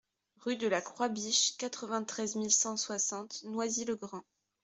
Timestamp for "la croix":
0.67-1.09